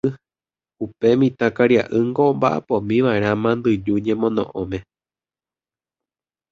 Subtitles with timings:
[0.83, 4.79] Upe mitãkaria'ýngo omba'apómiva'erã mandyju ñemono'õme.